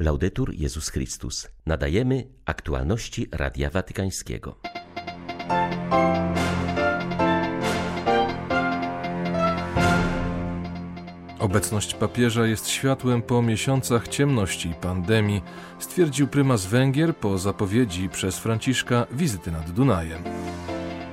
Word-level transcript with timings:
Laudetur 0.00 0.54
Jezus 0.54 0.88
Chrystus. 0.88 1.48
Nadajemy 1.66 2.26
aktualności 2.44 3.26
Radia 3.32 3.70
Watykańskiego. 3.70 4.56
Obecność 11.38 11.94
papieża 11.94 12.46
jest 12.46 12.68
światłem 12.68 13.22
po 13.22 13.42
miesiącach 13.42 14.08
ciemności 14.08 14.68
i 14.68 14.74
pandemii, 14.74 15.42
stwierdził 15.78 16.28
prymas 16.28 16.66
Węgier 16.66 17.16
po 17.16 17.38
zapowiedzi 17.38 18.08
przez 18.08 18.38
Franciszka 18.38 19.06
wizyty 19.12 19.52
nad 19.52 19.70
Dunajem. 19.70 20.22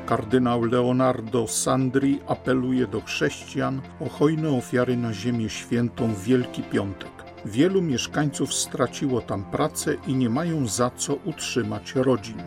Kardynał 0.05 0.63
Leonardo 0.63 1.47
Sandri 1.47 2.19
apeluje 2.27 2.87
do 2.87 3.01
chrześcijan 3.01 3.81
o 3.99 4.09
hojne 4.09 4.49
ofiary 4.49 4.97
na 4.97 5.13
Ziemię 5.13 5.49
Świętą 5.49 6.13
w 6.13 6.23
Wielki 6.23 6.63
Piątek. 6.63 7.16
Wielu 7.51 7.81
mieszkańców 7.81 8.53
straciło 8.53 9.21
tam 9.21 9.43
pracę 9.43 9.95
i 10.07 10.15
nie 10.15 10.29
mają 10.29 10.67
za 10.67 10.89
co 10.89 11.15
utrzymać 11.15 11.95
rodzin. 11.95 12.43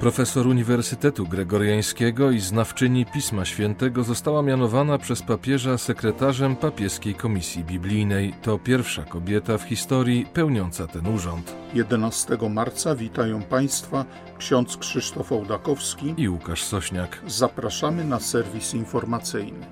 Profesor 0.00 0.46
Uniwersytetu 0.46 1.26
Gregoriańskiego 1.26 2.30
i 2.30 2.40
znawczyni 2.40 3.06
Pisma 3.06 3.44
Świętego 3.44 4.04
została 4.04 4.42
mianowana 4.42 4.98
przez 4.98 5.22
papieża 5.22 5.78
sekretarzem 5.78 6.56
papieskiej 6.56 7.14
komisji 7.14 7.64
biblijnej. 7.64 8.34
To 8.42 8.58
pierwsza 8.58 9.04
kobieta 9.04 9.58
w 9.58 9.62
historii 9.62 10.26
pełniąca 10.32 10.86
ten 10.86 11.06
urząd. 11.06 11.54
11 11.74 12.36
marca 12.50 12.94
witają 12.94 13.42
Państwa 13.42 14.04
ksiądz 14.38 14.76
Krzysztof 14.76 15.32
Ołdakowski 15.32 16.14
i 16.16 16.28
Łukasz 16.28 16.62
Sośniak. 16.62 17.22
Zapraszamy 17.26 18.04
na 18.04 18.20
serwis 18.20 18.74
informacyjny. 18.74 19.66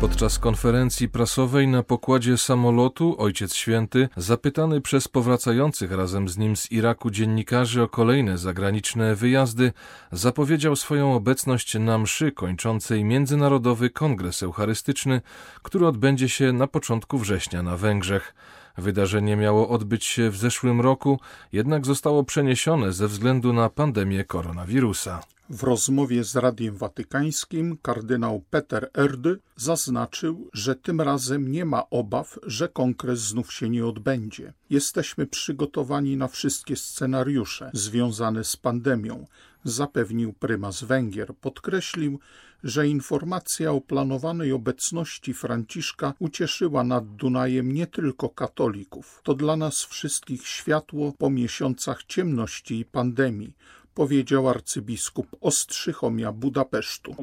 Podczas 0.00 0.38
konferencji 0.38 1.08
prasowej 1.08 1.68
na 1.68 1.82
pokładzie 1.82 2.38
samolotu 2.38 3.14
Ojciec 3.18 3.54
Święty, 3.54 4.08
zapytany 4.16 4.80
przez 4.80 5.08
powracających 5.08 5.92
razem 5.92 6.28
z 6.28 6.38
nim 6.38 6.56
z 6.56 6.72
Iraku 6.72 7.10
dziennikarzy 7.10 7.82
o 7.82 7.88
kolejne 7.88 8.38
zagraniczne 8.38 9.14
wyjazdy, 9.14 9.72
zapowiedział 10.12 10.76
swoją 10.76 11.14
obecność 11.14 11.78
na 11.78 11.98
mszy 11.98 12.32
kończącej 12.32 13.04
Międzynarodowy 13.04 13.90
Kongres 13.90 14.42
Eucharystyczny, 14.42 15.20
który 15.62 15.86
odbędzie 15.86 16.28
się 16.28 16.52
na 16.52 16.66
początku 16.66 17.18
września 17.18 17.62
na 17.62 17.76
Węgrzech. 17.76 18.34
Wydarzenie 18.78 19.36
miało 19.36 19.68
odbyć 19.68 20.04
się 20.04 20.30
w 20.30 20.36
zeszłym 20.36 20.80
roku, 20.80 21.20
jednak 21.52 21.86
zostało 21.86 22.24
przeniesione 22.24 22.92
ze 22.92 23.08
względu 23.08 23.52
na 23.52 23.70
pandemię 23.70 24.24
koronawirusa. 24.24 25.22
W 25.50 25.62
rozmowie 25.62 26.24
z 26.24 26.36
Radiem 26.36 26.76
Watykańskim 26.76 27.78
kardynał 27.82 28.42
Peter 28.50 28.90
Erdy 28.98 29.38
zaznaczył, 29.56 30.50
że 30.52 30.74
tym 30.74 31.00
razem 31.00 31.52
nie 31.52 31.64
ma 31.64 31.90
obaw, 31.90 32.38
że 32.42 32.68
kongres 32.68 33.20
znów 33.20 33.52
się 33.52 33.68
nie 33.68 33.86
odbędzie. 33.86 34.52
Jesteśmy 34.70 35.26
przygotowani 35.26 36.16
na 36.16 36.28
wszystkie 36.28 36.76
scenariusze 36.76 37.70
związane 37.74 38.44
z 38.44 38.56
pandemią, 38.56 39.26
zapewnił 39.64 40.32
prymas 40.32 40.84
Węgier. 40.84 41.34
Podkreślił, 41.40 42.18
że 42.66 42.88
informacja 42.88 43.72
o 43.72 43.80
planowanej 43.80 44.52
obecności 44.52 45.34
Franciszka 45.34 46.14
ucieszyła 46.18 46.84
nad 46.84 47.16
Dunajem 47.16 47.72
nie 47.72 47.86
tylko 47.86 48.28
katolików. 48.28 49.20
To 49.22 49.34
dla 49.34 49.56
nas 49.56 49.84
wszystkich 49.84 50.46
światło 50.46 51.12
po 51.18 51.30
miesiącach 51.30 52.04
ciemności 52.04 52.78
i 52.78 52.84
pandemii 52.84 53.54
powiedział 53.96 54.48
arcybiskup 54.48 55.26
Ostrzychomia 55.40 56.32
Budapesztu. 56.32 57.14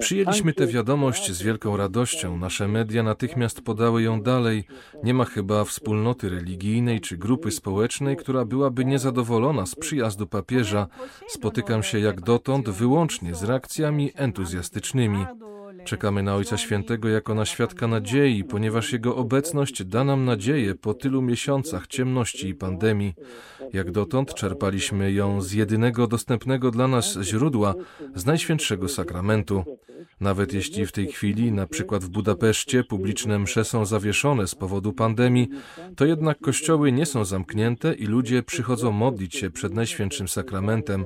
Przyjęliśmy 0.00 0.52
tę 0.52 0.66
wiadomość 0.66 1.32
z 1.32 1.42
wielką 1.42 1.76
radością. 1.76 2.38
Nasze 2.38 2.68
media 2.68 3.02
natychmiast 3.02 3.60
podały 3.62 4.02
ją 4.02 4.22
dalej. 4.22 4.64
Nie 5.02 5.14
ma 5.14 5.24
chyba 5.24 5.64
wspólnoty 5.64 6.28
religijnej 6.28 7.00
czy 7.00 7.16
grupy 7.16 7.50
społecznej, 7.50 8.16
która 8.16 8.44
byłaby 8.44 8.84
niezadowolona 8.84 9.66
z 9.66 9.74
przyjazdu 9.74 10.26
papieża. 10.26 10.86
Spotykam 11.26 11.82
się 11.82 11.98
jak 11.98 12.20
dotąd 12.20 12.70
wyłącznie 12.70 13.34
z 13.34 13.44
reakcjami 13.44 14.10
entuzjastycznymi. 14.14 15.26
Czekamy 15.86 16.22
na 16.22 16.34
Ojca 16.34 16.56
Świętego 16.56 17.08
jako 17.08 17.34
na 17.34 17.44
świadka 17.44 17.86
nadziei, 17.86 18.44
ponieważ 18.44 18.92
Jego 18.92 19.16
obecność 19.16 19.84
da 19.84 20.04
nam 20.04 20.24
nadzieję 20.24 20.74
po 20.74 20.94
tylu 20.94 21.22
miesiącach 21.22 21.86
ciemności 21.86 22.48
i 22.48 22.54
pandemii. 22.54 23.14
Jak 23.72 23.90
dotąd 23.90 24.34
czerpaliśmy 24.34 25.12
ją 25.12 25.42
z 25.42 25.52
jedynego 25.52 26.06
dostępnego 26.06 26.70
dla 26.70 26.88
nas 26.88 27.18
źródła, 27.22 27.74
z 28.14 28.26
Najświętszego 28.26 28.88
Sakramentu. 28.88 29.64
Nawet 30.20 30.52
jeśli 30.52 30.86
w 30.86 30.92
tej 30.92 31.06
chwili, 31.06 31.52
na 31.52 31.66
przykład 31.66 32.04
w 32.04 32.08
Budapeszcie, 32.08 32.84
publiczne 32.84 33.38
msze 33.38 33.64
są 33.64 33.84
zawieszone 33.84 34.46
z 34.46 34.54
powodu 34.54 34.92
pandemii, 34.92 35.48
to 35.96 36.04
jednak 36.04 36.38
kościoły 36.38 36.92
nie 36.92 37.06
są 37.06 37.24
zamknięte 37.24 37.94
i 37.94 38.06
ludzie 38.06 38.42
przychodzą 38.42 38.92
modlić 38.92 39.36
się 39.36 39.50
przed 39.50 39.74
Najświętszym 39.74 40.28
Sakramentem. 40.28 41.04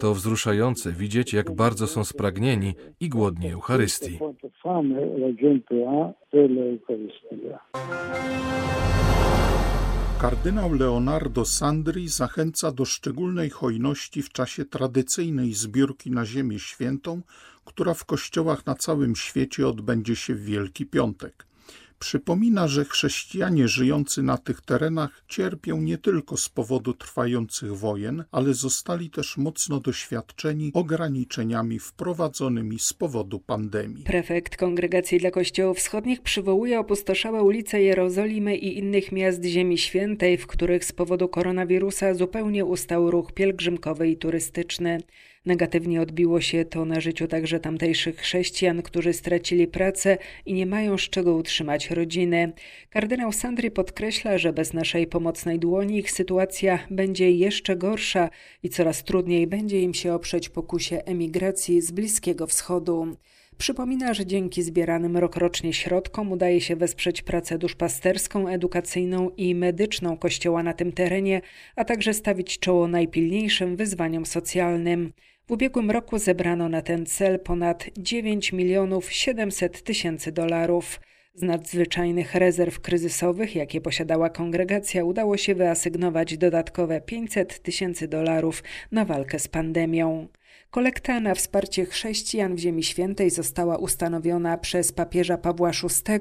To 0.00 0.14
wzruszające 0.14 0.92
widzieć, 0.92 1.32
jak 1.32 1.54
bardzo 1.54 1.86
są 1.86 2.04
spragnieni 2.04 2.74
i 3.00 3.08
głodni 3.08 3.50
Eucharystii. 3.50 4.18
Kardynał 10.20 10.74
Leonardo 10.74 11.44
Sandri 11.44 12.08
zachęca 12.08 12.72
do 12.72 12.84
szczególnej 12.84 13.50
hojności 13.50 14.22
w 14.22 14.32
czasie 14.32 14.64
tradycyjnej 14.64 15.52
zbiórki 15.52 16.10
na 16.10 16.26
Ziemię 16.26 16.58
Świętą, 16.58 17.20
która 17.64 17.94
w 17.94 18.04
kościołach 18.04 18.66
na 18.66 18.74
całym 18.74 19.16
świecie 19.16 19.68
odbędzie 19.68 20.16
się 20.16 20.34
w 20.34 20.44
Wielki 20.44 20.86
Piątek. 20.86 21.46
Przypomina, 22.02 22.68
że 22.68 22.84
chrześcijanie 22.84 23.68
żyjący 23.68 24.22
na 24.22 24.38
tych 24.38 24.60
terenach 24.60 25.24
cierpią 25.28 25.80
nie 25.80 25.98
tylko 25.98 26.36
z 26.36 26.48
powodu 26.48 26.94
trwających 26.94 27.76
wojen, 27.76 28.24
ale 28.32 28.54
zostali 28.54 29.10
też 29.10 29.36
mocno 29.36 29.80
doświadczeni 29.80 30.70
ograniczeniami 30.74 31.78
wprowadzonymi 31.78 32.78
z 32.78 32.92
powodu 32.92 33.40
pandemii. 33.40 34.04
Prefekt 34.04 34.56
Kongregacji 34.56 35.18
dla 35.18 35.30
Kościołów 35.30 35.78
Wschodnich 35.78 36.22
przywołuje 36.22 36.80
opustoszałe 36.80 37.42
ulice 37.42 37.82
Jerozolimy 37.82 38.56
i 38.56 38.78
innych 38.78 39.12
miast 39.12 39.44
Ziemi 39.44 39.78
Świętej, 39.78 40.36
w 40.38 40.46
których 40.46 40.84
z 40.84 40.92
powodu 40.92 41.28
koronawirusa 41.28 42.14
zupełnie 42.14 42.64
ustał 42.64 43.10
ruch 43.10 43.32
pielgrzymkowy 43.32 44.08
i 44.08 44.16
turystyczny. 44.16 44.98
Negatywnie 45.46 46.00
odbiło 46.00 46.40
się 46.40 46.64
to 46.64 46.84
na 46.84 47.00
życiu 47.00 47.26
także 47.26 47.60
tamtejszych 47.60 48.16
chrześcijan, 48.16 48.82
którzy 48.82 49.12
stracili 49.12 49.66
pracę 49.66 50.18
i 50.46 50.54
nie 50.54 50.66
mają 50.66 50.98
z 50.98 51.00
czego 51.00 51.34
utrzymać 51.34 51.90
rodziny. 51.90 52.52
Kardynał 52.90 53.32
Sandry 53.32 53.70
podkreśla, 53.70 54.38
że 54.38 54.52
bez 54.52 54.72
naszej 54.72 55.06
pomocnej 55.06 55.58
dłoni 55.58 55.98
ich 55.98 56.10
sytuacja 56.10 56.78
będzie 56.90 57.30
jeszcze 57.30 57.76
gorsza 57.76 58.30
i 58.62 58.68
coraz 58.68 59.04
trudniej 59.04 59.46
będzie 59.46 59.80
im 59.80 59.94
się 59.94 60.14
oprzeć 60.14 60.48
pokusie 60.48 61.02
emigracji 61.04 61.80
z 61.80 61.90
Bliskiego 61.90 62.46
Wschodu. 62.46 63.16
Przypomina, 63.58 64.14
że 64.14 64.26
dzięki 64.26 64.62
zbieranym 64.62 65.16
rokrocznie 65.16 65.72
środkom 65.72 66.32
udaje 66.32 66.60
się 66.60 66.76
wesprzeć 66.76 67.22
pracę 67.22 67.58
duszpasterską, 67.58 68.48
edukacyjną 68.48 69.30
i 69.36 69.54
medyczną 69.54 70.16
Kościoła 70.16 70.62
na 70.62 70.72
tym 70.72 70.92
terenie, 70.92 71.40
a 71.76 71.84
także 71.84 72.14
stawić 72.14 72.58
czoło 72.58 72.88
najpilniejszym 72.88 73.76
wyzwaniom 73.76 74.26
socjalnym. 74.26 75.12
W 75.52 75.54
ubiegłym 75.54 75.90
roku 75.90 76.18
zebrano 76.18 76.68
na 76.68 76.82
ten 76.82 77.06
cel 77.06 77.40
ponad 77.40 77.84
9 77.98 78.52
milionów 78.52 79.12
700 79.12 79.82
tysięcy 79.82 80.32
dolarów. 80.32 81.00
Z 81.34 81.42
nadzwyczajnych 81.42 82.34
rezerw 82.34 82.80
kryzysowych, 82.80 83.56
jakie 83.56 83.80
posiadała 83.80 84.30
kongregacja, 84.30 85.04
udało 85.04 85.36
się 85.36 85.54
wyasygnować 85.54 86.38
dodatkowe 86.38 87.00
500 87.00 87.62
tysięcy 87.62 88.08
dolarów 88.08 88.62
na 88.92 89.04
walkę 89.04 89.38
z 89.38 89.48
pandemią. 89.48 90.28
Kolekta 90.72 91.20
na 91.20 91.34
wsparcie 91.34 91.86
chrześcijan 91.86 92.54
w 92.54 92.58
Ziemi 92.58 92.82
Świętej 92.82 93.30
została 93.30 93.76
ustanowiona 93.76 94.58
przez 94.58 94.92
papieża 94.92 95.38
Pawła 95.38 95.70
VI, 95.70 96.20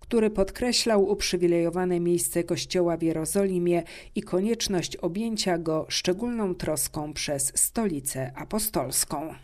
który 0.00 0.30
podkreślał 0.30 1.04
uprzywilejowane 1.04 2.00
miejsce 2.00 2.44
Kościoła 2.44 2.96
w 2.96 3.02
Jerozolimie 3.02 3.82
i 4.14 4.22
konieczność 4.22 4.96
objęcia 4.96 5.58
go 5.58 5.86
szczególną 5.88 6.54
troską 6.54 7.12
przez 7.12 7.52
Stolicę 7.54 8.32
Apostolską. 8.36 9.34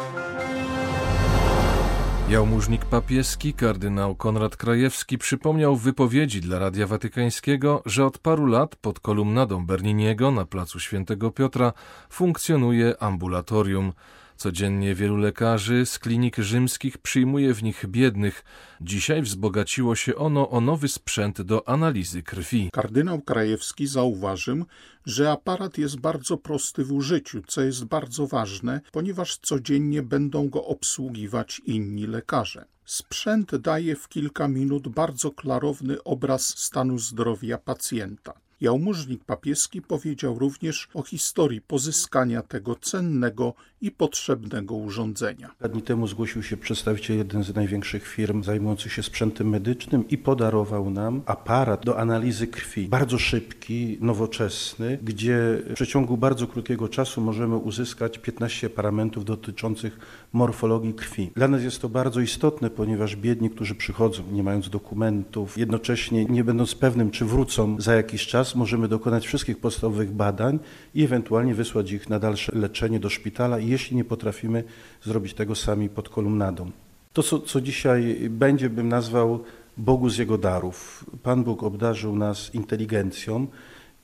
Jałmużnik 2.29 2.85
papieski 2.85 3.55
kardynał 3.55 4.15
Konrad 4.15 4.57
Krajewski 4.57 5.19
przypomniał 5.19 5.77
w 5.77 5.83
wypowiedzi 5.83 6.41
dla 6.41 6.59
Radia 6.59 6.87
Watykańskiego, 6.87 7.83
że 7.87 8.07
od 8.07 8.19
paru 8.19 8.47
lat 8.47 8.77
pod 8.77 9.01
kolumnadą 9.01 9.67
Berniniego 9.67 10.31
na 10.31 10.45
placu 10.45 10.81
Świętego 10.81 11.31
Piotra 11.31 11.73
funkcjonuje 12.11 13.03
ambulatorium. 13.03 13.93
Codziennie 14.41 14.95
wielu 14.95 15.17
lekarzy 15.17 15.87
z 15.87 15.99
klinik 15.99 16.37
rzymskich 16.37 16.99
przyjmuje 16.99 17.55
w 17.55 17.63
nich 17.63 17.87
biednych. 17.87 18.45
Dzisiaj 18.81 19.23
wzbogaciło 19.23 19.95
się 19.97 20.17
ono 20.17 20.51
o 20.51 20.61
nowy 20.61 20.89
sprzęt 20.89 21.43
do 21.43 21.69
analizy 21.69 22.23
krwi. 22.23 22.71
Kardynał 22.73 23.21
Krajewski 23.21 23.87
zauważył, 23.87 24.65
że 25.07 25.31
aparat 25.31 25.79
jest 25.79 26.01
bardzo 26.01 26.37
prosty 26.37 26.85
w 26.85 26.93
użyciu, 26.93 27.43
co 27.47 27.63
jest 27.63 27.85
bardzo 27.85 28.27
ważne, 28.27 28.81
ponieważ 28.93 29.37
codziennie 29.37 30.03
będą 30.03 30.49
go 30.49 30.65
obsługiwać 30.65 31.61
inni 31.67 32.07
lekarze. 32.07 32.65
Sprzęt 32.85 33.57
daje 33.57 33.97
w 33.97 34.09
kilka 34.09 34.49
minut 34.49 34.89
bardzo 34.89 35.31
klarowny 35.31 36.03
obraz 36.03 36.59
stanu 36.59 36.99
zdrowia 36.99 37.59
pacjenta. 37.59 38.33
Jałmużnik 38.61 39.25
papieski 39.25 39.83
powiedział 39.83 40.39
również 40.39 40.89
o 40.95 41.03
historii 41.03 41.61
pozyskania 41.61 42.43
tego 42.43 42.75
cennego 42.75 43.55
i 43.83 43.91
potrzebnego 43.91 44.75
urządzenia. 44.75 45.49
Kilka 45.49 45.69
dni 45.69 45.83
temu 45.83 46.07
zgłosił 46.07 46.43
się 46.43 46.57
przedstawiciel 46.57 47.17
jeden 47.17 47.45
z 47.45 47.55
największych 47.55 48.07
firm 48.07 48.43
zajmujących 48.43 48.93
się 48.93 49.03
sprzętem 49.03 49.49
medycznym 49.49 50.09
i 50.09 50.19
podarował 50.19 50.91
nam 50.91 51.23
aparat 51.27 51.85
do 51.85 51.99
analizy 51.99 52.47
krwi. 52.47 52.89
Bardzo 52.89 53.19
szybki, 53.19 53.99
nowoczesny, 54.01 54.99
gdzie 55.03 55.63
w 55.71 55.75
przeciągu 55.75 56.17
bardzo 56.17 56.47
krótkiego 56.47 56.89
czasu 56.89 57.21
możemy 57.21 57.57
uzyskać 57.57 58.19
15 58.19 58.71
parametrów 58.71 59.25
dotyczących 59.25 59.99
morfologii 60.33 60.95
krwi. 60.95 61.31
Dla 61.37 61.49
nas 61.49 61.63
jest 61.63 61.83
to 61.83 61.89
bardzo 61.89 62.21
istotne, 62.21 62.71
ponieważ 62.71 63.17
biedni, 63.17 63.51
którzy 63.51 63.75
przychodzą 63.75 64.23
nie 64.33 64.43
mając 64.43 64.71
dokumentów, 64.71 65.59
jednocześnie 65.59 66.25
nie 66.25 66.45
będąc 66.45 66.75
pewnym, 66.75 67.11
czy 67.11 67.25
wrócą 67.25 67.81
za 67.81 67.95
jakiś 67.95 68.27
czas, 68.27 68.50
możemy 68.55 68.89
dokonać 68.89 69.27
wszystkich 69.27 69.59
podstawowych 69.59 70.13
badań 70.13 70.59
i 70.95 71.05
ewentualnie 71.05 71.55
wysłać 71.55 71.93
ich 71.93 72.09
na 72.09 72.19
dalsze 72.19 72.53
leczenie 72.59 73.01
do 73.01 73.09
szpitala, 73.09 73.59
jeśli 73.59 73.97
nie 73.97 74.05
potrafimy 74.05 74.65
zrobić 75.03 75.35
tego 75.35 75.55
sami 75.55 75.89
pod 75.89 76.09
kolumnadą. 76.09 76.71
To, 77.13 77.23
co, 77.23 77.41
co 77.41 77.61
dzisiaj 77.61 78.17
będzie, 78.31 78.71
bym 78.71 78.89
nazwał 78.89 79.45
Bogu 79.77 80.09
z 80.09 80.19
Jego 80.19 80.39
darów. 80.39 81.05
Pan 81.23 81.45
Bóg 81.45 81.63
obdarzył 81.63 82.17
nas 82.17 82.55
inteligencją 82.55 83.47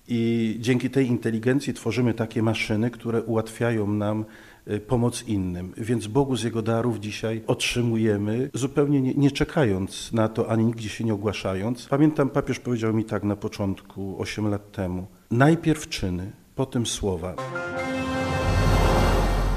i 0.08 0.56
dzięki 0.60 0.90
tej 0.90 1.06
inteligencji 1.06 1.74
tworzymy 1.74 2.14
takie 2.14 2.42
maszyny, 2.42 2.90
które 2.90 3.22
ułatwiają 3.22 3.86
nam 3.86 4.24
pomoc 4.86 5.22
innym. 5.28 5.72
Więc 5.76 6.06
Bogu 6.06 6.36
z 6.36 6.42
Jego 6.42 6.62
darów 6.62 6.98
dzisiaj 6.98 7.42
otrzymujemy, 7.46 8.50
zupełnie 8.54 9.00
nie, 9.00 9.14
nie, 9.14 9.30
czekając 9.30 10.12
na 10.12 10.28
to, 10.28 10.50
ani 10.50 10.64
nigdzie 10.64 10.88
się 10.88 11.04
nie 11.04 11.14
ogłaszając. 11.14 11.86
Pamiętam, 11.86 12.30
papież 12.30 12.60
powiedział 12.60 12.94
mi 12.94 13.04
tak 13.04 13.24
na 13.24 13.36
początku, 13.36 14.16
8 14.18 14.48
lat 14.48 14.72
temu. 14.72 15.06
Najpierw 15.30 15.88
czyny, 15.88 16.32
potem 16.54 16.86
słowa. 16.86 17.34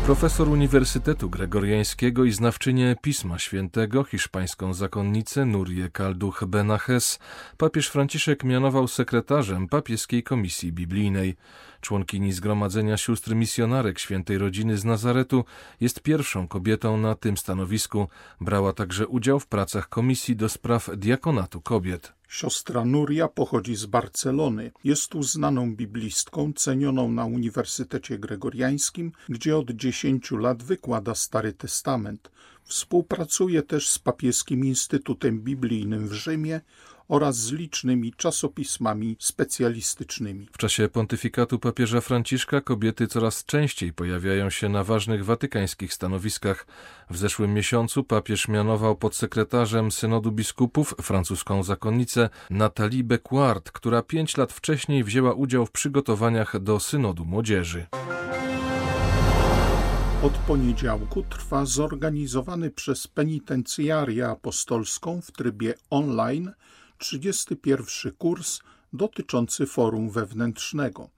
Profesor 0.09 0.49
Uniwersytetu 0.49 1.29
Gregoriańskiego 1.29 2.23
i 2.23 2.31
znawczynię 2.31 2.95
Pisma 3.01 3.39
Świętego, 3.39 4.03
hiszpańską 4.03 4.73
zakonnicę 4.73 5.45
Nurię 5.45 5.89
Kalduch 5.89 6.43
Benaches, 6.47 7.19
papież 7.57 7.87
Franciszek 7.87 8.43
mianował 8.43 8.87
sekretarzem 8.87 9.67
papieskiej 9.67 10.23
komisji 10.23 10.73
biblijnej. 10.73 11.35
Członkini 11.81 12.33
Zgromadzenia 12.33 12.97
Sióstr 12.97 13.35
Misjonarek 13.35 13.99
Świętej 13.99 14.37
Rodziny 14.37 14.77
z 14.77 14.85
Nazaretu 14.85 15.45
jest 15.81 16.01
pierwszą 16.01 16.47
kobietą 16.47 16.97
na 16.97 17.15
tym 17.15 17.37
stanowisku. 17.37 18.07
Brała 18.41 18.73
także 18.73 19.07
udział 19.07 19.39
w 19.39 19.47
pracach 19.47 19.89
Komisji 19.89 20.35
do 20.35 20.49
Spraw 20.49 20.89
Diakonatu 20.97 21.61
Kobiet. 21.61 22.13
Siostra 22.29 22.85
Nuria 22.85 23.27
pochodzi 23.27 23.75
z 23.75 23.85
Barcelony. 23.85 24.71
Jest 24.83 25.15
uznaną 25.15 25.75
biblistką, 25.75 26.53
cenioną 26.53 27.11
na 27.11 27.25
Uniwersytecie 27.25 28.19
Gregoriańskim, 28.19 29.11
gdzie 29.29 29.57
od 29.57 29.71
10 29.71 30.31
lat 30.31 30.63
wykłada 30.63 31.15
Stary 31.15 31.53
Testament. 31.53 32.31
Współpracuje 32.63 33.61
też 33.63 33.89
z 33.89 33.99
Papieskim 33.99 34.65
Instytutem 34.65 35.39
Biblijnym 35.39 36.07
w 36.07 36.13
Rzymie 36.13 36.61
oraz 37.09 37.37
z 37.37 37.51
licznymi 37.51 38.13
czasopismami 38.13 39.15
specjalistycznymi. 39.19 40.47
W 40.51 40.57
czasie 40.57 40.89
pontyfikatu 40.89 41.59
papieża 41.59 42.01
Franciszka 42.01 42.61
kobiety 42.61 43.07
coraz 43.07 43.45
częściej 43.45 43.93
pojawiają 43.93 44.49
się 44.49 44.69
na 44.69 44.83
ważnych 44.83 45.25
watykańskich 45.25 45.93
stanowiskach. 45.93 46.67
W 47.09 47.17
zeszłym 47.17 47.53
miesiącu 47.53 48.03
papież 48.03 48.47
mianował 48.47 48.95
podsekretarzem 48.95 49.91
Synodu 49.91 50.31
Biskupów 50.31 50.95
francuską 51.01 51.63
zakonnicę 51.63 52.29
Nathalie 52.49 53.03
Becquart, 53.03 53.71
która 53.71 54.01
pięć 54.01 54.37
lat 54.37 54.53
wcześniej 54.53 55.03
wzięła 55.03 55.33
udział 55.33 55.65
w 55.65 55.71
przygotowaniach 55.71 56.59
do 56.59 56.79
Synodu 56.79 57.25
Młodzieży. 57.25 57.85
Od 60.23 60.33
poniedziałku 60.33 61.23
trwa 61.23 61.65
zorganizowany 61.65 62.71
przez 62.71 63.07
penitencjarię 63.07 64.27
apostolską 64.27 65.21
w 65.21 65.31
trybie 65.31 65.73
online 65.89 66.51
31 66.99 67.85
kurs 68.17 68.59
dotyczący 68.93 69.65
forum 69.65 70.09
wewnętrznego. 70.09 71.09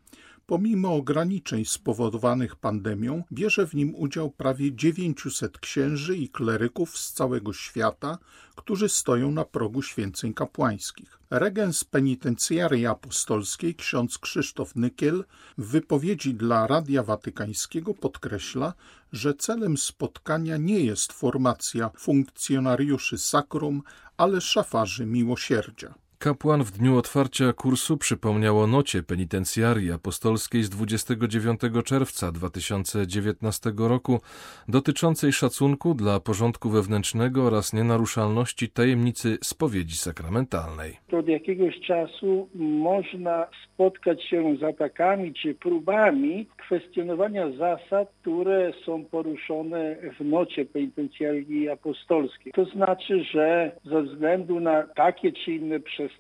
Pomimo 0.52 0.96
ograniczeń 0.96 1.66
spowodowanych 1.66 2.56
pandemią, 2.56 3.24
bierze 3.32 3.68
w 3.68 3.74
nim 3.74 3.96
udział 3.96 4.32
prawie 4.32 4.76
900 4.76 5.58
księży 5.58 6.18
i 6.18 6.30
kleryków 6.30 6.98
z 6.98 7.14
całego 7.14 7.54
świata, 7.54 8.18
którzy 8.56 8.90
stoją 8.90 9.32
na 9.32 9.46
progu 9.46 9.82
święceń 9.82 10.34
kapłańskich. 10.34 11.20
Regens 11.30 11.84
penitencjarii 11.84 12.88
apostolskiej 12.88 13.76
ksiądz 13.76 14.18
Krzysztof 14.18 14.76
Nykiel 14.76 15.26
w 15.58 15.68
wypowiedzi 15.68 16.34
dla 16.34 16.68
Radia 16.68 17.04
Watykańskiego 17.04 17.94
podkreśla, 17.94 18.74
że 19.12 19.34
celem 19.34 19.78
spotkania 19.78 20.58
nie 20.58 20.80
jest 20.80 21.14
formacja 21.14 21.92
funkcjonariuszy 21.98 23.18
sakrum, 23.18 23.84
ale 24.18 24.42
szafarzy 24.42 25.06
miłosierdzia. 25.06 26.01
Kapłan 26.24 26.64
w 26.64 26.72
dniu 26.72 26.98
otwarcia 26.98 27.54
kursu 27.54 27.98
przypomniał 27.98 28.60
o 28.60 28.68
nocie 28.68 29.04
penitencjarii 29.04 29.92
apostolskiej 29.92 30.64
z 30.64 30.70
29 30.70 31.62
czerwca 31.86 32.32
2019 32.32 33.72
roku 33.78 34.20
dotyczącej 34.68 35.32
szacunku 35.32 35.94
dla 35.94 36.20
porządku 36.20 36.70
wewnętrznego 36.70 37.44
oraz 37.44 37.74
nienaruszalności 37.74 38.70
tajemnicy 38.70 39.38
spowiedzi 39.44 39.98
sakramentalnej. 39.98 40.98
Od 41.12 41.28
jakiegoś 41.28 41.80
czasu 41.80 42.50
można 42.56 43.48
spotkać 43.64 44.24
się 44.24 44.58
z 44.60 44.64
atakami 44.64 45.34
czy 45.34 45.56
próbami 45.56 46.48
kwestionowania 46.58 47.52
zasad, 47.52 48.12
które 48.22 48.74
są 48.86 49.06
poruszone 49.06 49.96
w 50.20 50.26
nocie 50.26 50.66
penitencjarii 50.66 51.70
apostolskiej. 51.70 52.54
To 52.54 52.66
znaczy, 52.66 53.24
że 53.24 53.72
ze 53.86 54.02
względu 54.04 54.60
na 54.60 54.84
takie 54.84 55.32
czy 55.32 55.52
inne 55.52 55.80
przestępstwa 55.80 56.11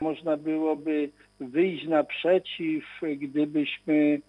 można 0.00 0.36
byłoby 0.36 1.10
wyjść 1.40 1.86
naprzeciw, 1.86 2.84
gdybyśmy 3.16 4.20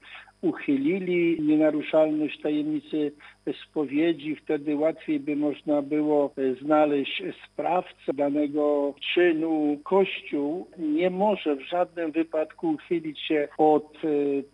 uchylili 0.41 1.41
nienaruszalność 1.41 2.41
tajemnicy 2.41 3.11
spowiedzi, 3.53 4.35
wtedy 4.35 4.75
łatwiej 4.75 5.19
by 5.19 5.35
można 5.35 5.81
było 5.81 6.33
znaleźć 6.61 7.23
sprawcę 7.45 8.13
danego 8.13 8.93
czynu. 9.13 9.79
Kościół 9.83 10.67
nie 10.77 11.09
może 11.09 11.55
w 11.55 11.61
żadnym 11.61 12.11
wypadku 12.11 12.69
uchylić 12.69 13.19
się 13.19 13.47
od 13.57 13.95
e, 13.95 14.07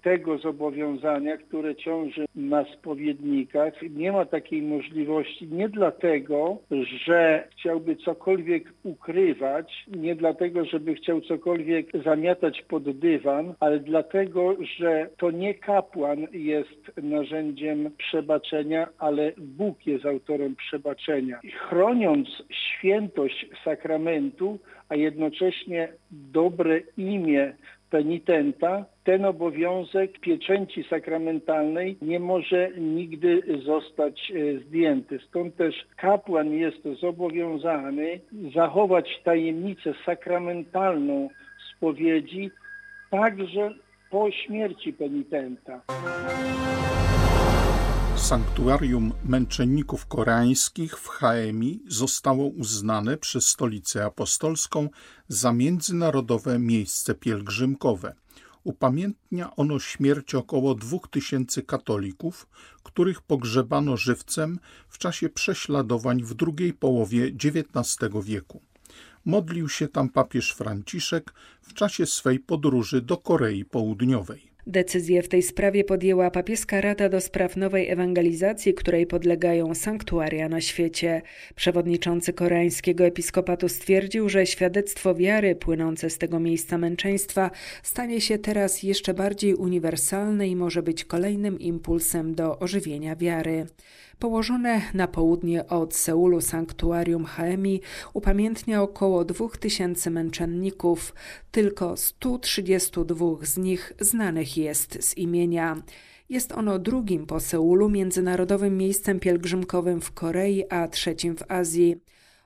tego 0.04 0.38
zobowiązania, 0.38 1.38
które 1.38 1.76
ciąży 1.76 2.26
na 2.36 2.66
spowiednikach. 2.74 3.74
Nie 3.90 4.12
ma 4.12 4.26
takiej 4.26 4.62
możliwości 4.62 5.48
nie 5.48 5.70
dlatego, 5.70 6.58
że 7.06 7.48
chciałby 7.52 7.96
cokolwiek 7.96 8.74
ukrywać, 8.84 9.86
nie 9.88 10.16
dlatego, 10.16 10.66
żeby 10.66 10.96
chciał 10.96 11.22
cokolwiek 11.22 11.88
zamiatać 12.06 12.62
pod 12.62 13.00
dywan, 13.00 13.54
ale 13.60 13.80
dlatego, 13.80 14.56
że 14.78 15.10
to 15.18 15.32
nie 15.32 15.54
kapłan 15.54 16.28
jest 16.32 16.92
narzędziem 17.04 17.92
przebaczenia, 17.98 18.85
ale 18.98 19.32
Bóg 19.38 19.88
jest 19.88 20.06
autorem 20.06 20.56
przebaczenia. 20.56 21.40
Chroniąc 21.70 22.28
świętość 22.52 23.46
sakramentu, 23.64 24.60
a 24.90 24.96
jednocześnie 24.96 25.88
dobre 26.12 26.82
imię 26.98 27.54
penitenta, 27.90 28.86
ten 29.04 29.26
obowiązek 29.26 30.20
pieczęci 30.20 30.84
sakramentalnej 30.90 31.98
nie 32.02 32.20
może 32.20 32.70
nigdy 32.78 33.42
zostać 33.66 34.32
e, 34.32 34.60
zdjęty. 34.60 35.20
Stąd 35.28 35.56
też 35.56 35.76
kapłan 35.98 36.52
jest 36.52 36.84
zobowiązany 37.02 38.20
zachować 38.56 39.22
tajemnicę 39.24 39.94
sakramentalną 40.06 41.30
spowiedzi 41.76 42.52
także 43.12 43.74
po 44.10 44.32
śmierci 44.32 44.94
penitenta. 44.94 45.82
Sanktuarium 48.26 49.14
męczenników 49.26 50.06
koreańskich 50.06 51.00
w 51.00 51.08
Haemi 51.08 51.80
zostało 51.88 52.48
uznane 52.48 53.18
przez 53.18 53.48
Stolicę 53.48 54.06
Apostolską 54.06 54.90
za 55.28 55.52
międzynarodowe 55.54 56.60
miejsce 56.60 57.16
pielgrzymkowe. 57.16 58.16
Upamiętnia 58.64 59.56
ono 59.56 59.80
śmierć 59.80 60.36
około 60.36 60.76
dwóch 60.76 61.08
tysięcy 61.08 61.64
katolików, 61.64 62.48
których 62.84 63.22
pogrzebano 63.22 63.98
żywcem 63.98 64.60
w 64.90 64.98
czasie 64.98 65.30
prześladowań 65.30 66.24
w 66.24 66.34
drugiej 66.34 66.74
połowie 66.74 67.26
XIX 67.26 68.14
wieku. 68.24 68.62
Modlił 69.26 69.70
się 69.70 69.88
tam 69.88 70.10
papież 70.10 70.52
Franciszek 70.52 71.34
w 71.62 71.74
czasie 71.74 72.06
swej 72.06 72.40
podróży 72.40 73.02
do 73.02 73.18
Korei 73.18 73.66
Południowej. 73.66 74.55
Decyzję 74.68 75.22
w 75.22 75.28
tej 75.28 75.44
sprawie 75.44 75.84
podjęła 75.84 76.32
papieska 76.32 76.82
Rada 76.82 77.10
do 77.10 77.22
Spraw 77.22 77.58
Nowej 77.58 77.90
Ewangelizacji, 77.90 78.74
której 78.74 79.08
podlegają 79.08 79.76
sanktuaria 79.76 80.50
na 80.50 80.62
świecie. 80.62 81.22
Przewodniczący 81.56 82.34
koreańskiego 82.34 83.06
episkopatu 83.06 83.70
stwierdził, 83.70 84.30
że 84.30 84.46
świadectwo 84.46 85.16
wiary 85.16 85.56
płynące 85.56 86.10
z 86.10 86.18
tego 86.18 86.40
miejsca 86.40 86.78
męczeństwa 86.78 87.52
stanie 87.84 88.22
się 88.22 88.38
teraz 88.38 88.84
jeszcze 88.84 89.14
bardziej 89.14 89.56
uniwersalne 89.56 90.48
i 90.48 90.56
może 90.56 90.84
być 90.84 91.06
kolejnym 91.06 91.60
impulsem 91.60 92.36
do 92.36 92.60
ożywienia 92.60 93.16
wiary. 93.16 93.66
Położone 94.20 94.82
na 94.94 95.08
południe 95.08 95.68
od 95.68 95.96
Seulu 95.96 96.42
sanktuarium 96.42 97.26
Haemi 97.26 97.82
upamiętnia 98.14 98.82
około 98.82 99.26
2000 99.26 100.10
męczenników. 100.10 101.14
Tylko 101.52 101.98
132 101.98 103.26
z 103.42 103.58
nich 103.58 103.94
znanych 104.00 104.58
jest 104.58 104.98
z 105.02 105.18
imienia. 105.18 105.82
Jest 106.30 106.52
ono 106.52 106.80
drugim 106.80 107.26
po 107.26 107.40
Seulu 107.40 107.90
międzynarodowym 107.90 108.78
miejscem 108.78 109.20
pielgrzymkowym 109.20 110.02
w 110.02 110.12
Korei, 110.12 110.64
a 110.70 110.88
trzecim 110.88 111.36
w 111.38 111.52
Azji. 111.52 111.96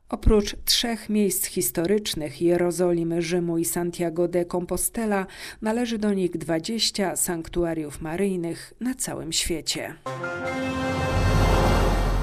Oprócz 0.10 0.56
trzech 0.66 1.10
miejsc 1.10 1.46
historycznych 1.46 2.42
Jerozolimy, 2.42 3.22
Rzymu 3.22 3.58
i 3.58 3.66
Santiago 3.66 4.28
de 4.28 4.46
Compostela 4.46 5.26
należy 5.62 5.98
do 5.98 6.14
nich 6.14 6.38
20 6.38 7.16
sanktuariów 7.16 8.02
maryjnych 8.02 8.74
na 8.80 8.94
całym 8.94 9.34
świecie. 9.34 9.96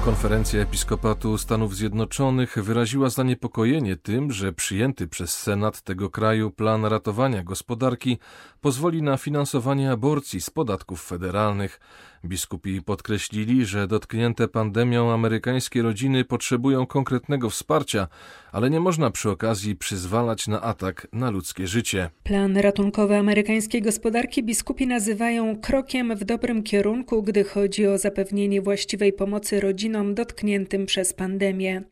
Konferencja 0.07 0.61
Episkopatu 0.61 1.37
Stanów 1.37 1.75
Zjednoczonych 1.75 2.63
wyraziła 2.63 3.09
zaniepokojenie 3.09 3.97
tym, 3.97 4.31
że 4.31 4.53
przyjęty 4.53 5.07
przez 5.07 5.37
Senat 5.37 5.81
tego 5.81 6.09
kraju 6.09 6.51
plan 6.51 6.85
ratowania 6.85 7.43
gospodarki 7.43 8.17
pozwoli 8.61 9.01
na 9.01 9.17
finansowanie 9.17 9.91
aborcji 9.91 10.41
z 10.41 10.49
podatków 10.49 11.03
federalnych. 11.03 11.79
Biskupi 12.25 12.81
podkreślili, 12.81 13.65
że 13.65 13.87
dotknięte 13.87 14.47
pandemią 14.47 15.11
amerykańskie 15.11 15.81
rodziny 15.81 16.25
potrzebują 16.25 16.85
konkretnego 16.85 17.49
wsparcia, 17.49 18.07
ale 18.51 18.69
nie 18.69 18.79
można 18.79 19.11
przy 19.11 19.29
okazji 19.29 19.75
przyzwalać 19.75 20.47
na 20.47 20.61
atak 20.61 21.07
na 21.13 21.29
ludzkie 21.29 21.67
życie. 21.67 22.09
Plan 22.23 22.57
ratunkowy 22.57 23.15
amerykańskiej 23.15 23.81
gospodarki 23.81 24.43
biskupi 24.43 24.87
nazywają 24.87 25.61
krokiem 25.61 26.15
w 26.15 26.23
dobrym 26.23 26.63
kierunku, 26.63 27.23
gdy 27.23 27.43
chodzi 27.43 27.87
o 27.87 27.97
zapewnienie 27.97 28.61
właściwej 28.61 29.13
pomocy 29.13 29.59
rodzinom 29.59 30.15
dotkniętym 30.15 30.85
przez 30.85 31.13
pandemię. 31.13 31.83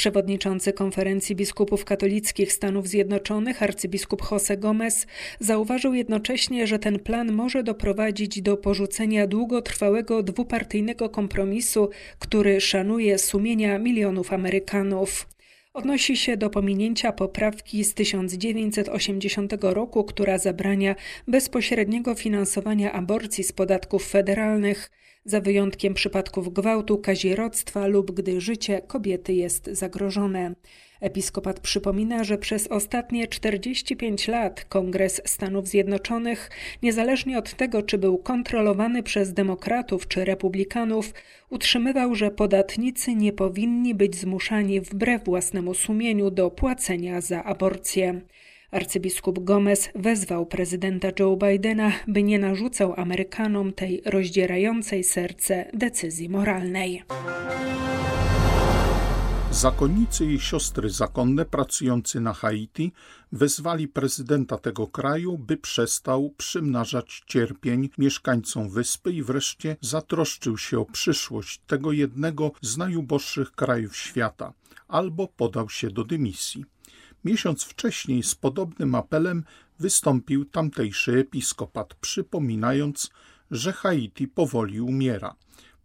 Przewodniczący 0.00 0.72
Konferencji 0.72 1.36
Biskupów 1.36 1.84
Katolickich 1.84 2.52
Stanów 2.52 2.88
Zjednoczonych, 2.88 3.62
arcybiskup 3.62 4.22
Jose 4.30 4.56
Gomez, 4.56 5.06
zauważył 5.40 5.94
jednocześnie, 5.94 6.66
że 6.66 6.78
ten 6.78 6.98
plan 6.98 7.32
może 7.32 7.62
doprowadzić 7.62 8.42
do 8.42 8.56
porzucenia 8.56 9.26
długotrwałego 9.26 10.22
dwupartyjnego 10.22 11.08
kompromisu, 11.08 11.90
który 12.18 12.60
szanuje 12.60 13.18
sumienia 13.18 13.78
milionów 13.78 14.32
Amerykanów. 14.32 15.26
Odnosi 15.72 16.16
się 16.16 16.36
do 16.36 16.50
pominięcia 16.50 17.12
poprawki 17.12 17.84
z 17.84 17.94
1980 17.94 19.52
roku, 19.60 20.04
która 20.04 20.38
zabrania 20.38 20.94
bezpośredniego 21.28 22.14
finansowania 22.14 22.92
aborcji 22.92 23.44
z 23.44 23.52
podatków 23.52 24.08
federalnych 24.08 24.90
za 25.24 25.40
wyjątkiem 25.40 25.94
przypadków 25.94 26.52
gwałtu, 26.52 26.98
kazirodztwa 26.98 27.86
lub 27.86 28.10
gdy 28.10 28.40
życie 28.40 28.82
kobiety 28.86 29.32
jest 29.32 29.66
zagrożone. 29.72 30.54
Episkopat 31.00 31.60
przypomina, 31.60 32.24
że 32.24 32.38
przez 32.38 32.66
ostatnie 32.66 33.28
45 33.28 34.28
lat 34.28 34.64
Kongres 34.64 35.22
Stanów 35.24 35.68
Zjednoczonych, 35.68 36.50
niezależnie 36.82 37.38
od 37.38 37.54
tego, 37.54 37.82
czy 37.82 37.98
był 37.98 38.18
kontrolowany 38.18 39.02
przez 39.02 39.32
demokratów 39.32 40.08
czy 40.08 40.24
republikanów, 40.24 41.14
utrzymywał, 41.50 42.14
że 42.14 42.30
podatnicy 42.30 43.14
nie 43.14 43.32
powinni 43.32 43.94
być 43.94 44.16
zmuszani 44.16 44.80
wbrew 44.80 45.24
własnemu 45.24 45.74
sumieniu 45.74 46.30
do 46.30 46.50
płacenia 46.50 47.20
za 47.20 47.44
aborcję. 47.44 48.20
Arcybiskup 48.70 49.44
Gomez 49.44 49.90
wezwał 49.94 50.46
prezydenta 50.46 51.08
Joe 51.18 51.36
Bidena, 51.36 51.92
by 52.08 52.22
nie 52.22 52.38
narzucał 52.38 52.94
Amerykanom 52.96 53.72
tej 53.72 54.02
rozdzierającej 54.04 55.04
serce 55.04 55.70
decyzji 55.74 56.28
moralnej. 56.28 57.02
Zakonnicy 59.52 60.26
i 60.26 60.40
siostry 60.40 60.90
zakonne 60.90 61.44
pracujący 61.44 62.20
na 62.20 62.32
Haiti 62.32 62.92
wezwali 63.32 63.88
prezydenta 63.88 64.58
tego 64.58 64.86
kraju, 64.86 65.38
by 65.38 65.56
przestał 65.56 66.30
przymnażać 66.36 67.22
cierpień 67.26 67.90
mieszkańcom 67.98 68.70
wyspy 68.70 69.12
i 69.12 69.22
wreszcie 69.22 69.76
zatroszczył 69.80 70.58
się 70.58 70.78
o 70.78 70.84
przyszłość 70.84 71.60
tego 71.66 71.92
jednego 71.92 72.52
z 72.62 72.76
najuboższych 72.76 73.52
krajów 73.52 73.96
świata, 73.96 74.52
albo 74.88 75.28
podał 75.28 75.68
się 75.68 75.90
do 75.90 76.04
dymisji. 76.04 76.64
Miesiąc 77.24 77.64
wcześniej 77.64 78.22
z 78.22 78.34
podobnym 78.34 78.94
apelem 78.94 79.44
wystąpił 79.78 80.44
tamtejszy 80.44 81.12
episkopat, 81.12 81.94
przypominając, 81.94 83.10
że 83.50 83.72
Haiti 83.72 84.28
powoli 84.28 84.80
umiera. 84.80 85.36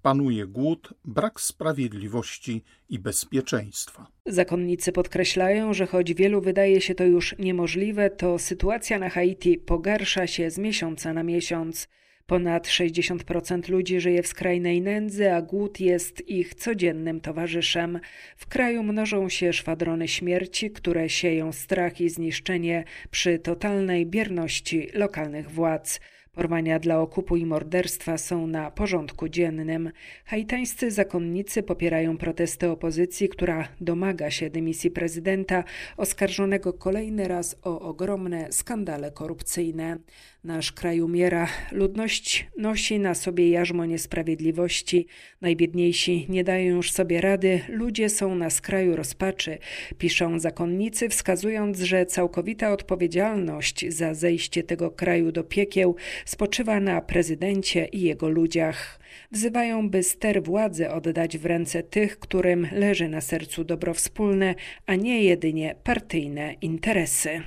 Panuje 0.06 0.46
głód, 0.48 0.94
brak 1.06 1.42
sprawiedliwości 1.42 2.64
i 2.90 3.00
bezpieczeństwa. 3.00 4.08
Zakonnicy 4.26 4.92
podkreślają, 4.92 5.74
że 5.74 5.86
choć 5.86 6.14
wielu 6.14 6.42
wydaje 6.42 6.82
się 6.82 6.96
to 6.96 7.04
już 7.04 7.36
niemożliwe, 7.40 8.10
to 8.10 8.40
sytuacja 8.40 9.00
na 9.00 9.10
Haiti 9.10 9.58
pogarsza 9.58 10.28
się 10.28 10.52
z 10.52 10.58
miesiąca 10.58 11.14
na 11.14 11.24
miesiąc. 11.24 11.88
Ponad 12.26 12.68
60% 12.68 13.70
ludzi 13.70 14.00
żyje 14.00 14.24
w 14.24 14.28
skrajnej 14.28 14.82
nędzy, 14.82 15.32
a 15.32 15.42
głód 15.42 15.80
jest 15.80 16.30
ich 16.30 16.56
codziennym 16.56 17.22
towarzyszem. 17.22 18.00
W 18.38 18.48
kraju 18.48 18.84
mnożą 18.84 19.30
się 19.30 19.54
szwadrony 19.54 20.08
śmierci, 20.08 20.72
które 20.72 21.10
sieją 21.10 21.52
strach 21.52 22.02
i 22.02 22.10
zniszczenie 22.10 22.84
przy 23.12 23.40
totalnej 23.40 24.06
bierności 24.06 24.88
lokalnych 24.94 25.52
władz. 25.52 26.00
Porwania 26.36 26.80
dla 26.80 27.00
okupu 27.00 27.36
i 27.36 27.46
morderstwa 27.46 28.18
są 28.18 28.48
na 28.48 28.72
porządku 28.72 29.30
dziennym. 29.30 29.92
Haitańscy 30.26 30.92
zakonnicy 30.92 31.64
popierają 31.64 32.18
protesty 32.18 32.70
opozycji, 32.70 33.30
która 33.30 33.68
domaga 33.82 34.32
się 34.32 34.50
dymisji 34.50 34.92
prezydenta, 34.92 35.64
oskarżonego 35.98 36.74
kolejny 36.74 37.28
raz 37.28 37.56
o 37.64 37.80
ogromne 37.80 38.48
skandale 38.52 39.12
korupcyjne. 39.12 39.98
Nasz 40.44 40.72
kraj 40.72 41.02
umiera, 41.02 41.48
ludność 41.72 42.48
nosi 42.58 43.00
na 43.00 43.16
sobie 43.16 43.50
jarzmo 43.50 43.86
niesprawiedliwości, 43.86 45.08
najbiedniejsi 45.42 46.26
nie 46.30 46.44
dają 46.44 46.76
już 46.76 46.92
sobie 46.92 47.22
rady, 47.22 47.62
ludzie 47.70 48.10
są 48.10 48.36
na 48.36 48.50
skraju 48.50 48.96
rozpaczy, 48.96 49.58
piszą 49.98 50.40
zakonnicy, 50.40 51.10
wskazując, 51.10 51.80
że 51.80 52.06
całkowita 52.06 52.72
odpowiedzialność 52.72 53.86
za 53.94 54.14
zejście 54.14 54.64
tego 54.64 54.92
kraju 54.92 55.32
do 55.32 55.44
piekieł 55.44 55.96
spoczywa 56.26 56.80
na 56.80 57.02
prezydencie 57.02 57.86
i 57.86 58.02
jego 58.02 58.30
ludziach. 58.30 59.00
Wzywają, 59.32 59.90
by 59.90 60.04
ster 60.04 60.44
władzy 60.44 60.90
oddać 60.90 61.38
w 61.38 61.46
ręce 61.46 61.84
tych, 61.84 62.20
którym 62.20 62.68
leży 62.72 63.08
na 63.10 63.22
sercu 63.22 63.64
dobro 63.64 63.94
wspólne, 63.94 64.56
a 64.86 64.96
nie 64.96 65.24
jedynie 65.24 65.76
partyjne 65.84 66.54
interesy. 66.62 67.42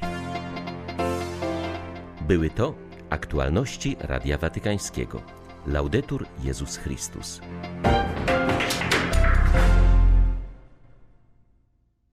Były 2.28 2.50
to 2.50 2.74
Aktualności 3.10 3.96
Radia 4.00 4.38
Watykańskiego. 4.38 5.22
Laudetur 5.66 6.26
Jezus 6.44 6.76
Chrystus. 6.76 7.40